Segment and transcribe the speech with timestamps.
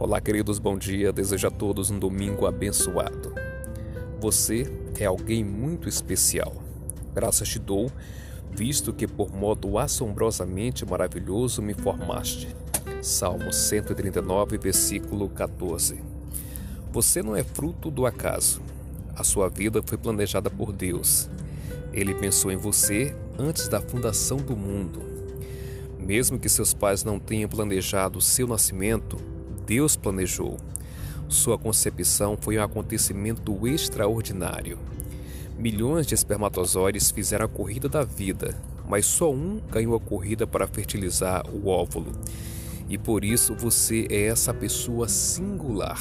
[0.00, 1.12] Olá, queridos, bom dia.
[1.12, 3.34] Desejo a todos um domingo abençoado.
[4.20, 6.54] Você é alguém muito especial.
[7.12, 7.90] Graças te dou,
[8.48, 12.46] visto que por modo assombrosamente maravilhoso me formaste.
[13.02, 16.00] Salmo 139, versículo 14.
[16.92, 18.62] Você não é fruto do acaso.
[19.16, 21.28] A sua vida foi planejada por Deus.
[21.92, 25.02] Ele pensou em você antes da fundação do mundo.
[25.98, 29.18] Mesmo que seus pais não tenham planejado o seu nascimento,
[29.68, 30.56] Deus planejou.
[31.28, 34.78] Sua concepção foi um acontecimento extraordinário.
[35.58, 38.58] Milhões de espermatozoides fizeram a corrida da vida,
[38.88, 42.12] mas só um ganhou a corrida para fertilizar o óvulo.
[42.88, 46.00] E por isso você é essa pessoa singular.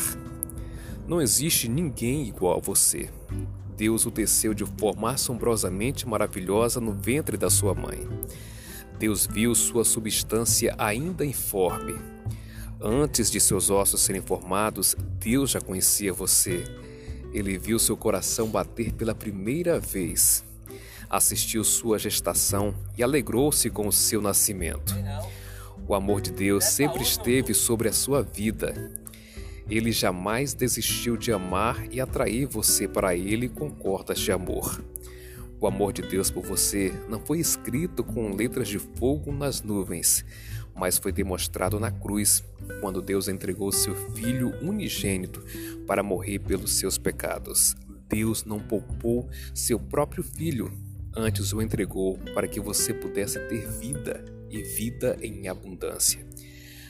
[1.06, 3.10] Não existe ninguém igual a você.
[3.76, 8.08] Deus o teceu de forma assombrosamente maravilhosa no ventre da sua mãe.
[8.98, 12.17] Deus viu sua substância ainda informe,
[12.80, 16.64] Antes de seus ossos serem formados, Deus já conhecia você.
[17.34, 20.46] Ele viu seu coração bater pela primeira vez,
[21.10, 24.96] assistiu sua gestação e alegrou-se com o seu nascimento.
[25.88, 28.92] O amor de Deus sempre esteve sobre a sua vida.
[29.70, 34.82] Ele jamais desistiu de amar e atrair você para Ele com cordas de amor.
[35.60, 40.24] O amor de Deus por você não foi escrito com letras de fogo nas nuvens,
[40.76, 42.44] mas foi demonstrado na cruz,
[42.80, 45.44] quando Deus entregou seu Filho unigênito
[45.88, 47.76] para morrer pelos seus pecados.
[48.08, 50.72] Deus não poupou seu próprio Filho,
[51.16, 56.24] antes o entregou para que você pudesse ter vida e vida em abundância.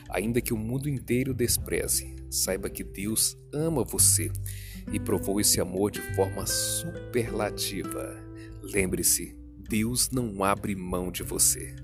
[0.09, 4.29] Ainda que o mundo inteiro despreze, saiba que Deus ama você
[4.91, 8.26] e provou esse amor de forma superlativa.
[8.61, 11.75] Lembre-se, Deus não abre mão de você.